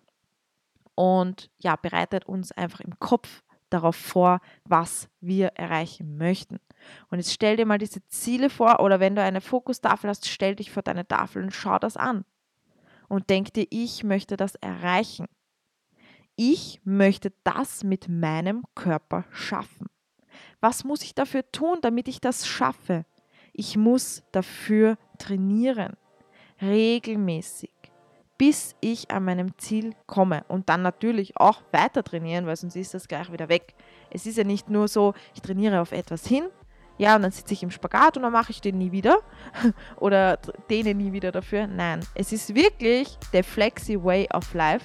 und 0.96 1.50
ja, 1.58 1.76
bereitet 1.76 2.26
uns 2.26 2.52
einfach 2.52 2.80
im 2.80 2.98
Kopf 2.98 3.42
darauf 3.70 3.96
vor, 3.96 4.40
was 4.64 5.08
wir 5.20 5.48
erreichen 5.48 6.16
möchten. 6.16 6.58
Und 7.10 7.18
jetzt 7.18 7.32
stell 7.32 7.56
dir 7.56 7.66
mal 7.66 7.78
diese 7.78 8.06
Ziele 8.08 8.50
vor 8.50 8.80
oder 8.80 9.00
wenn 9.00 9.14
du 9.14 9.22
eine 9.22 9.40
Fokustafel 9.40 10.10
hast, 10.10 10.28
stell 10.28 10.56
dich 10.56 10.70
vor 10.70 10.82
deine 10.82 11.06
Tafel 11.06 11.42
und 11.42 11.52
schau 11.52 11.78
das 11.78 11.96
an. 11.96 12.24
Und 13.08 13.30
denk 13.30 13.52
dir, 13.52 13.66
ich 13.70 14.04
möchte 14.04 14.36
das 14.36 14.56
erreichen. 14.56 15.26
Ich 16.34 16.80
möchte 16.84 17.32
das 17.44 17.84
mit 17.84 18.08
meinem 18.08 18.64
Körper 18.74 19.24
schaffen. 19.30 19.86
Was 20.60 20.84
muss 20.84 21.02
ich 21.02 21.14
dafür 21.14 21.50
tun, 21.50 21.78
damit 21.80 22.08
ich 22.08 22.20
das 22.20 22.46
schaffe? 22.46 23.06
Ich 23.52 23.76
muss 23.76 24.22
dafür 24.32 24.98
trainieren. 25.18 25.96
Regelmäßig 26.60 27.70
bis 28.38 28.74
ich 28.80 29.10
an 29.10 29.24
meinem 29.24 29.56
Ziel 29.58 29.94
komme 30.06 30.44
und 30.48 30.68
dann 30.68 30.82
natürlich 30.82 31.36
auch 31.38 31.62
weiter 31.72 32.02
trainieren, 32.02 32.46
weil 32.46 32.56
sonst 32.56 32.76
ist 32.76 32.94
das 32.94 33.08
gleich 33.08 33.32
wieder 33.32 33.48
weg. 33.48 33.74
Es 34.10 34.26
ist 34.26 34.36
ja 34.36 34.44
nicht 34.44 34.68
nur 34.68 34.88
so, 34.88 35.14
ich 35.34 35.40
trainiere 35.40 35.80
auf 35.80 35.92
etwas 35.92 36.26
hin, 36.26 36.44
ja, 36.98 37.16
und 37.16 37.22
dann 37.22 37.30
sitze 37.30 37.52
ich 37.52 37.62
im 37.62 37.70
Spagat 37.70 38.16
und 38.16 38.22
dann 38.22 38.32
mache 38.32 38.50
ich 38.50 38.60
den 38.60 38.78
nie 38.78 38.92
wieder 38.92 39.18
oder 39.96 40.38
dehne 40.70 40.94
nie 40.94 41.12
wieder 41.12 41.32
dafür. 41.32 41.66
Nein, 41.66 42.00
es 42.14 42.32
ist 42.32 42.54
wirklich 42.54 43.18
der 43.32 43.44
Flexi 43.44 44.02
Way 44.02 44.28
of 44.32 44.52
Life. 44.54 44.84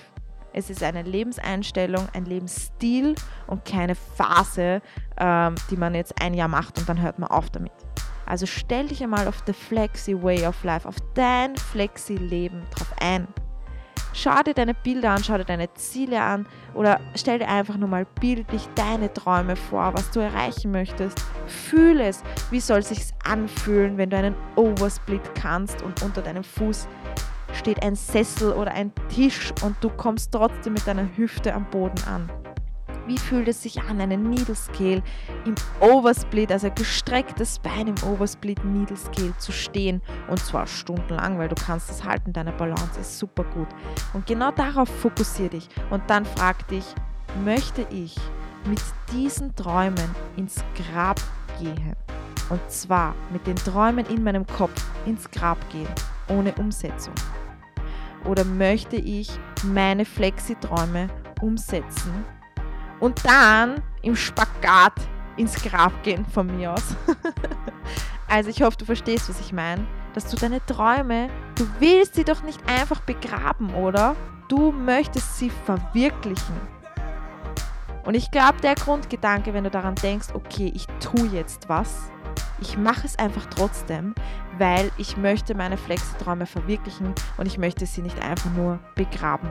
Es 0.53 0.69
ist 0.69 0.83
eine 0.83 1.03
Lebenseinstellung, 1.03 2.09
ein 2.13 2.25
Lebensstil 2.25 3.15
und 3.47 3.63
keine 3.63 3.95
Phase, 3.95 4.81
ähm, 5.17 5.55
die 5.69 5.77
man 5.77 5.95
jetzt 5.95 6.21
ein 6.21 6.33
Jahr 6.33 6.49
macht 6.49 6.77
und 6.77 6.89
dann 6.89 7.01
hört 7.01 7.19
man 7.19 7.29
auf 7.29 7.49
damit. 7.49 7.71
Also 8.25 8.45
stell 8.45 8.87
dich 8.87 9.01
einmal 9.01 9.27
auf 9.27 9.43
the 9.45 9.53
Flexi 9.53 10.21
Way 10.21 10.47
of 10.47 10.63
Life, 10.63 10.87
auf 10.87 10.95
dein 11.13 11.55
Flexi-Leben 11.55 12.63
drauf 12.71 12.93
ein. 12.99 13.27
Schau 14.13 14.41
dir 14.43 14.53
deine 14.53 14.73
Bilder 14.73 15.11
an, 15.11 15.23
schau 15.23 15.37
dir 15.37 15.45
deine 15.45 15.73
Ziele 15.73 16.21
an 16.21 16.45
oder 16.73 16.99
stell 17.15 17.39
dir 17.39 17.47
einfach 17.47 17.77
nur 17.77 17.87
mal 17.87 18.05
bildlich 18.19 18.67
deine 18.75 19.11
Träume 19.13 19.55
vor, 19.55 19.93
was 19.93 20.11
du 20.11 20.19
erreichen 20.19 20.71
möchtest. 20.71 21.23
Fühle 21.47 22.07
es. 22.07 22.23
Wie 22.49 22.59
soll 22.59 22.79
es 22.79 22.89
sich 22.89 23.01
anfühlen, 23.23 23.97
wenn 23.97 24.09
du 24.09 24.17
einen 24.17 24.35
Oversplit 24.55 25.35
kannst 25.35 25.81
und 25.81 26.01
unter 26.03 26.21
deinem 26.21 26.43
Fuß 26.43 26.87
steht 27.53 27.83
ein 27.83 27.95
Sessel 27.95 28.53
oder 28.53 28.71
ein 28.71 28.91
Tisch 29.09 29.53
und 29.63 29.75
du 29.81 29.89
kommst 29.89 30.31
trotzdem 30.31 30.73
mit 30.73 30.85
deiner 30.87 31.07
Hüfte 31.15 31.53
am 31.53 31.65
Boden 31.69 32.01
an? 32.05 32.40
Wie 33.07 33.17
fühlt 33.17 33.47
es 33.47 33.63
sich 33.63 33.81
an, 33.81 33.99
einen 33.99 34.29
Needle 34.29 34.55
Scale 34.55 35.01
im 35.45 35.55
Oversplit, 35.79 36.51
also 36.51 36.69
gestrecktes 36.69 37.59
Bein 37.59 37.87
im 37.87 37.95
Oversplit 38.03 38.63
Needle 38.63 38.97
Scale 38.97 39.35
zu 39.37 39.51
stehen 39.51 40.01
und 40.27 40.39
zwar 40.39 40.67
stundenlang, 40.67 41.39
weil 41.39 41.49
du 41.49 41.55
kannst 41.55 41.89
es 41.89 42.03
halten, 42.03 42.31
deine 42.31 42.51
Balance 42.51 42.99
ist 42.99 43.17
super 43.17 43.43
gut. 43.43 43.67
Und 44.13 44.27
genau 44.27 44.51
darauf 44.51 44.89
fokussiere 44.89 45.49
dich 45.49 45.67
und 45.89 46.03
dann 46.09 46.25
frag 46.25 46.67
dich, 46.67 46.85
möchte 47.43 47.87
ich 47.89 48.15
mit 48.65 48.81
diesen 49.11 49.55
Träumen 49.55 50.15
ins 50.37 50.63
Grab 50.75 51.19
gehen? 51.59 51.95
Und 52.49 52.61
zwar 52.69 53.15
mit 53.31 53.47
den 53.47 53.55
Träumen 53.55 54.05
in 54.07 54.23
meinem 54.23 54.45
Kopf 54.45 54.83
ins 55.05 55.29
Grab 55.31 55.57
gehen, 55.71 55.87
ohne 56.27 56.53
Umsetzung. 56.55 57.15
Oder 58.25 58.43
möchte 58.43 58.97
ich 58.97 59.31
meine 59.63 60.05
Flexi-Träume 60.05 61.07
umsetzen 61.41 62.25
und 63.01 63.25
dann 63.25 63.83
im 64.01 64.15
Spagat 64.15 64.93
ins 65.35 65.55
Grab 65.61 65.91
gehen 66.03 66.25
von 66.25 66.47
mir 66.55 66.71
aus. 66.73 66.95
also 68.29 68.49
ich 68.49 68.61
hoffe, 68.61 68.77
du 68.77 68.85
verstehst, 68.85 69.27
was 69.27 69.41
ich 69.41 69.51
meine. 69.51 69.85
Dass 70.13 70.29
du 70.29 70.37
deine 70.37 70.65
Träume, 70.65 71.29
du 71.55 71.67
willst 71.79 72.15
sie 72.15 72.23
doch 72.23 72.43
nicht 72.43 72.61
einfach 72.69 73.01
begraben, 73.01 73.73
oder? 73.73 74.15
Du 74.47 74.71
möchtest 74.71 75.37
sie 75.37 75.49
verwirklichen. 75.49 76.55
Und 78.03 78.15
ich 78.15 78.29
glaube, 78.31 78.59
der 78.61 78.75
Grundgedanke, 78.75 79.53
wenn 79.53 79.63
du 79.63 79.69
daran 79.69 79.95
denkst, 79.95 80.29
okay, 80.33 80.71
ich 80.75 80.85
tue 80.99 81.27
jetzt 81.27 81.69
was, 81.69 82.11
ich 82.59 82.77
mache 82.77 83.05
es 83.05 83.17
einfach 83.17 83.45
trotzdem, 83.45 84.13
weil 84.57 84.91
ich 84.97 85.17
möchte 85.17 85.55
meine 85.55 85.77
Flexiträume 85.77 86.45
verwirklichen 86.45 87.13
und 87.37 87.45
ich 87.45 87.57
möchte 87.57 87.85
sie 87.85 88.01
nicht 88.01 88.21
einfach 88.21 88.51
nur 88.51 88.79
begraben. 88.95 89.49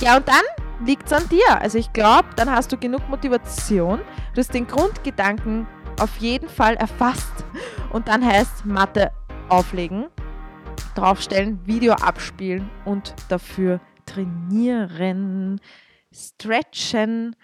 Ja, 0.00 0.16
und 0.16 0.28
dann 0.28 0.42
liegt 0.84 1.06
es 1.06 1.12
an 1.12 1.28
dir. 1.28 1.60
Also 1.60 1.78
ich 1.78 1.92
glaube, 1.92 2.28
dann 2.36 2.50
hast 2.50 2.72
du 2.72 2.76
genug 2.76 3.08
Motivation. 3.08 4.00
Du 4.34 4.40
hast 4.40 4.54
den 4.54 4.66
Grundgedanken 4.66 5.66
auf 6.00 6.16
jeden 6.18 6.48
Fall 6.48 6.74
erfasst. 6.74 7.44
Und 7.92 8.08
dann 8.08 8.24
heißt 8.24 8.64
Mathe 8.64 9.12
auflegen, 9.48 10.06
draufstellen, 10.94 11.64
Video 11.66 11.92
abspielen 11.94 12.70
und 12.84 13.14
dafür 13.28 13.80
trainieren, 14.06 15.60
stretchen 16.12 17.36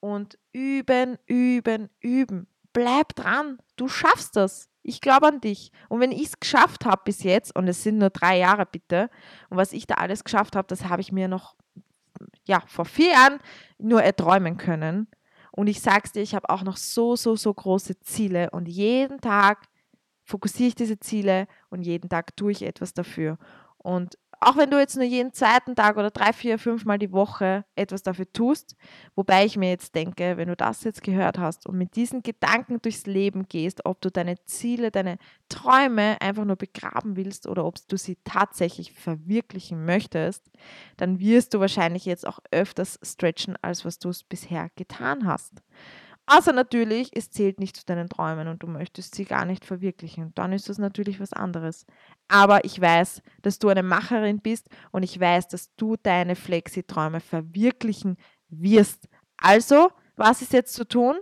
und 0.00 0.38
üben, 0.52 1.18
üben, 1.26 1.88
üben. 2.00 2.46
Bleib 2.72 3.14
dran, 3.14 3.58
du 3.76 3.88
schaffst 3.88 4.36
das. 4.36 4.68
Ich 4.82 5.00
glaube 5.00 5.26
an 5.26 5.40
dich. 5.40 5.72
Und 5.88 6.00
wenn 6.00 6.12
ich 6.12 6.26
es 6.26 6.40
geschafft 6.40 6.84
habe 6.84 7.02
bis 7.04 7.24
jetzt, 7.24 7.56
und 7.56 7.66
es 7.66 7.82
sind 7.82 7.98
nur 7.98 8.10
drei 8.10 8.38
Jahre 8.38 8.66
bitte, 8.66 9.10
und 9.50 9.56
was 9.56 9.72
ich 9.72 9.86
da 9.86 9.94
alles 9.94 10.22
geschafft 10.22 10.54
habe, 10.54 10.68
das 10.68 10.84
habe 10.84 11.00
ich 11.00 11.10
mir 11.10 11.26
noch 11.26 11.56
ja, 12.44 12.62
vor 12.66 12.84
vier 12.84 13.12
Jahren 13.12 13.38
nur 13.78 14.02
erträumen 14.02 14.56
können. 14.56 15.08
Und 15.52 15.68
ich 15.68 15.80
sag's 15.80 16.12
dir, 16.12 16.22
ich 16.22 16.34
habe 16.34 16.50
auch 16.50 16.62
noch 16.62 16.76
so, 16.76 17.16
so, 17.16 17.34
so 17.36 17.52
große 17.52 17.98
Ziele 18.00 18.50
und 18.50 18.68
jeden 18.68 19.20
Tag 19.20 19.68
fokussiere 20.24 20.68
ich 20.68 20.74
diese 20.74 20.98
Ziele 20.98 21.46
und 21.70 21.82
jeden 21.82 22.10
Tag 22.10 22.36
tue 22.36 22.52
ich 22.52 22.62
etwas 22.62 22.92
dafür. 22.92 23.38
Und 23.78 24.18
auch 24.40 24.56
wenn 24.56 24.70
du 24.70 24.78
jetzt 24.78 24.96
nur 24.96 25.04
jeden 25.04 25.32
zweiten 25.32 25.74
Tag 25.74 25.96
oder 25.96 26.10
drei, 26.10 26.32
vier, 26.32 26.58
fünf 26.58 26.84
Mal 26.84 26.98
die 26.98 27.12
Woche 27.12 27.64
etwas 27.74 28.02
dafür 28.02 28.30
tust, 28.32 28.76
wobei 29.14 29.44
ich 29.44 29.56
mir 29.56 29.70
jetzt 29.70 29.94
denke, 29.94 30.36
wenn 30.36 30.48
du 30.48 30.56
das 30.56 30.84
jetzt 30.84 31.02
gehört 31.02 31.38
hast 31.38 31.66
und 31.66 31.78
mit 31.78 31.96
diesen 31.96 32.22
Gedanken 32.22 32.80
durchs 32.82 33.06
Leben 33.06 33.48
gehst, 33.48 33.86
ob 33.86 34.00
du 34.00 34.10
deine 34.10 34.36
Ziele, 34.44 34.90
deine 34.90 35.18
Träume 35.48 36.20
einfach 36.20 36.44
nur 36.44 36.56
begraben 36.56 37.16
willst 37.16 37.46
oder 37.46 37.64
ob 37.64 37.76
du 37.88 37.96
sie 37.96 38.18
tatsächlich 38.24 38.92
verwirklichen 38.92 39.84
möchtest, 39.84 40.50
dann 40.96 41.18
wirst 41.18 41.54
du 41.54 41.60
wahrscheinlich 41.60 42.04
jetzt 42.04 42.26
auch 42.26 42.38
öfters 42.50 42.98
stretchen, 43.02 43.56
als 43.62 43.84
was 43.84 43.98
du 43.98 44.10
es 44.10 44.22
bisher 44.22 44.70
getan 44.76 45.26
hast. 45.26 45.62
Außer 46.28 46.52
natürlich, 46.52 47.10
es 47.14 47.30
zählt 47.30 47.60
nicht 47.60 47.76
zu 47.76 47.86
deinen 47.86 48.08
Träumen 48.08 48.48
und 48.48 48.62
du 48.62 48.66
möchtest 48.66 49.14
sie 49.14 49.24
gar 49.24 49.44
nicht 49.44 49.64
verwirklichen. 49.64 50.32
Dann 50.34 50.52
ist 50.52 50.68
das 50.68 50.78
natürlich 50.78 51.20
was 51.20 51.32
anderes. 51.32 51.86
Aber 52.26 52.64
ich 52.64 52.80
weiß, 52.80 53.22
dass 53.42 53.60
du 53.60 53.68
eine 53.68 53.84
Macherin 53.84 54.40
bist 54.40 54.68
und 54.90 55.04
ich 55.04 55.20
weiß, 55.20 55.46
dass 55.46 55.72
du 55.76 55.96
deine 55.96 56.34
Flexi-Träume 56.34 57.20
verwirklichen 57.20 58.16
wirst. 58.48 59.08
Also, 59.36 59.90
was 60.16 60.42
ist 60.42 60.52
jetzt 60.52 60.74
zu 60.74 60.86
tun? 60.86 61.16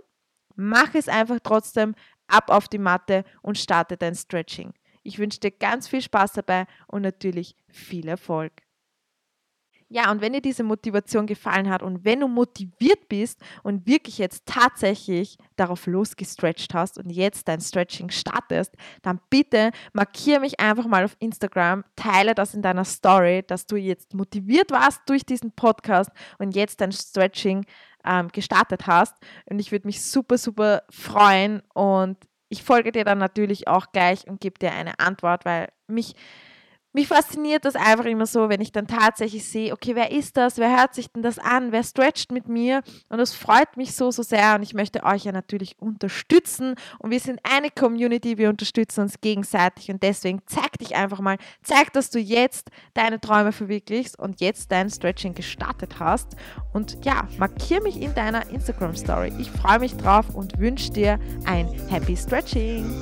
Mach 0.55 0.95
es 0.95 1.07
einfach 1.07 1.37
trotzdem 1.43 1.93
ab 2.27 2.49
auf 2.49 2.67
die 2.67 2.79
Matte 2.79 3.25
und 3.43 3.59
starte 3.59 3.97
dein 3.97 4.15
Stretching. 4.15 4.73
Ich 5.03 5.19
wünsche 5.19 5.39
dir 5.39 5.51
ganz 5.51 5.87
viel 5.87 6.01
Spaß 6.01 6.33
dabei 6.33 6.65
und 6.87 7.03
natürlich 7.03 7.55
viel 7.67 8.07
Erfolg. 8.07 8.64
Ja, 9.95 10.11
und 10.11 10.19
wenn 10.19 10.33
dir 10.33 10.41
diese 10.41 10.65
Motivation 10.65 11.25
gefallen 11.25 11.69
hat 11.69 11.81
und 11.81 12.03
wenn 12.03 12.19
du 12.19 12.27
motiviert 12.27 13.07
bist 13.07 13.39
und 13.63 13.87
wirklich 13.87 14.17
jetzt 14.17 14.45
tatsächlich 14.45 15.37
darauf 15.55 15.87
losgestretcht 15.87 16.73
hast 16.73 16.97
und 16.97 17.09
jetzt 17.09 17.47
dein 17.47 17.61
Stretching 17.61 18.09
startest, 18.09 18.75
dann 19.03 19.21
bitte 19.29 19.71
markiere 19.93 20.41
mich 20.41 20.59
einfach 20.59 20.85
mal 20.85 21.05
auf 21.05 21.15
Instagram, 21.19 21.85
teile 21.95 22.35
das 22.35 22.53
in 22.53 22.61
deiner 22.61 22.83
Story, 22.83 23.45
dass 23.47 23.67
du 23.67 23.77
jetzt 23.77 24.13
motiviert 24.13 24.69
warst 24.69 24.99
durch 25.05 25.25
diesen 25.25 25.53
Podcast 25.53 26.11
und 26.39 26.53
jetzt 26.57 26.81
dein 26.81 26.91
Stretching 26.91 27.65
ähm, 28.03 28.27
gestartet 28.33 28.87
hast. 28.87 29.15
Und 29.49 29.59
ich 29.59 29.71
würde 29.71 29.87
mich 29.87 30.03
super, 30.03 30.37
super 30.37 30.83
freuen 30.89 31.61
und 31.73 32.17
ich 32.49 32.63
folge 32.63 32.91
dir 32.91 33.05
dann 33.05 33.19
natürlich 33.19 33.69
auch 33.69 33.93
gleich 33.93 34.27
und 34.27 34.41
gebe 34.41 34.59
dir 34.59 34.73
eine 34.73 34.99
Antwort, 34.99 35.45
weil 35.45 35.69
mich 35.87 36.15
mich 36.95 37.07
fasziniert 37.07 37.65
das 37.65 37.75
einfach 37.75 38.05
immer 38.05 38.25
so, 38.25 38.49
wenn 38.49 38.61
ich 38.61 38.71
dann 38.71 38.87
tatsächlich 38.87 39.45
sehe, 39.45 39.73
okay, 39.73 39.95
wer 39.95 40.11
ist 40.11 40.37
das? 40.37 40.57
Wer 40.57 40.75
hört 40.77 40.95
sich 40.95 41.11
denn 41.11 41.21
das 41.21 41.37
an? 41.37 41.71
Wer 41.71 41.83
stretcht 41.83 42.31
mit 42.31 42.47
mir? 42.47 42.81
Und 43.09 43.17
das 43.17 43.33
freut 43.33 43.77
mich 43.77 43.95
so, 43.95 44.11
so 44.11 44.23
sehr. 44.23 44.55
Und 44.55 44.63
ich 44.63 44.73
möchte 44.73 45.03
euch 45.03 45.25
ja 45.25 45.31
natürlich 45.31 45.75
unterstützen. 45.79 46.75
Und 46.99 47.11
wir 47.11 47.19
sind 47.19 47.39
eine 47.43 47.69
Community, 47.69 48.37
wir 48.37 48.49
unterstützen 48.49 49.01
uns 49.01 49.19
gegenseitig. 49.19 49.91
Und 49.91 50.01
deswegen 50.03 50.41
zeig 50.45 50.79
dich 50.79 50.95
einfach 50.95 51.19
mal, 51.19 51.37
zeig, 51.61 51.91
dass 51.93 52.09
du 52.09 52.19
jetzt 52.19 52.71
deine 52.93 53.19
Träume 53.19 53.51
verwirklichst 53.51 54.17
und 54.17 54.39
jetzt 54.39 54.71
dein 54.71 54.89
Stretching 54.89 55.35
gestartet 55.35 55.99
hast. 55.99 56.35
Und 56.73 57.03
ja, 57.03 57.27
markier 57.37 57.81
mich 57.83 58.01
in 58.01 58.15
deiner 58.15 58.49
Instagram-Story. 58.49 59.33
Ich 59.37 59.51
freue 59.51 59.79
mich 59.79 59.95
drauf 59.97 60.33
und 60.33 60.57
wünsche 60.59 60.91
dir 60.91 61.19
ein 61.45 61.67
Happy 61.89 62.15
Stretching. 62.15 63.01